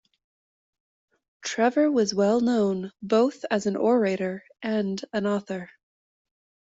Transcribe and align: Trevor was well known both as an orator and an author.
Trevor 1.43 1.91
was 1.91 2.11
well 2.11 2.41
known 2.41 2.91
both 3.03 3.45
as 3.51 3.67
an 3.67 3.75
orator 3.75 4.43
and 4.63 4.99
an 5.13 5.27
author. 5.27 5.69